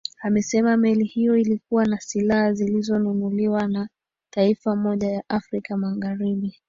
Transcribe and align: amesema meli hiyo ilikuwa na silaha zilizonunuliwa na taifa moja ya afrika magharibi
amesema 0.21 0.77
meli 0.77 1.03
hiyo 1.05 1.37
ilikuwa 1.37 1.85
na 1.85 1.99
silaha 1.99 2.53
zilizonunuliwa 2.53 3.67
na 3.67 3.89
taifa 4.29 4.75
moja 4.75 5.11
ya 5.11 5.23
afrika 5.29 5.77
magharibi 5.77 6.59